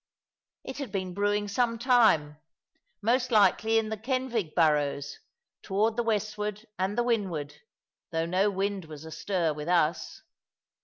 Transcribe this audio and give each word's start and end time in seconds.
It 0.63 0.79
had 0.79 0.91
been 0.91 1.13
brewing 1.13 1.47
some 1.47 1.77
time, 1.77 2.37
most 3.03 3.29
likely 3.31 3.77
in 3.77 3.89
the 3.89 3.97
Kenfig 3.97 4.55
burrows, 4.55 5.19
toward 5.61 5.95
the 5.95 6.01
westward 6.01 6.65
and 6.79 6.97
the 6.97 7.03
windward, 7.03 7.53
although 8.11 8.25
no 8.25 8.49
wind 8.49 8.85
was 8.85 9.05
astir 9.05 9.53
with 9.53 9.67
us. 9.67 10.23